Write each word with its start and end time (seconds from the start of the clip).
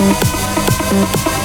Música 0.00 1.43